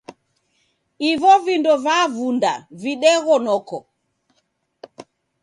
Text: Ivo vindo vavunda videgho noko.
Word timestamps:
Ivo 1.11 1.33
vindo 1.45 1.73
vavunda 1.85 2.51
videgho 2.81 3.35
noko. 3.45 3.77